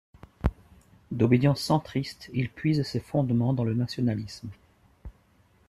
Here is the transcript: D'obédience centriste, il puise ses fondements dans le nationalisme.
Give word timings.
D'obédience 1.11 1.61
centriste, 1.61 2.31
il 2.33 2.49
puise 2.49 2.81
ses 2.81 2.99
fondements 2.99 3.53
dans 3.53 3.63
le 3.63 3.75
nationalisme. 3.75 4.49